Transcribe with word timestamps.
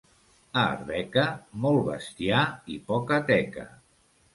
A 0.51 0.59
Arbeca, 0.69 1.27
molt 1.67 1.85
bestiar 1.93 2.43
i 2.79 2.83
poca 2.93 3.25
teca. 3.33 3.73